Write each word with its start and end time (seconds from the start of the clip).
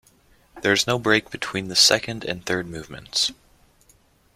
There 0.63 0.73
is 0.73 0.87
no 0.87 0.97
break 0.97 1.29
between 1.29 1.67
the 1.67 1.75
second 1.75 2.25
and 2.25 2.43
third 2.43 2.65
movements. 2.67 3.31